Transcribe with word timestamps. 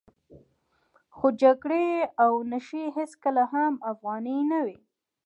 خو 1.15 1.27
جګړې 1.41 1.87
او 2.23 2.31
نشې 2.51 2.83
هېڅکله 2.97 3.43
هم 3.53 3.73
افغاني 3.91 4.37
نه 4.51 4.59
وې. 4.65 4.77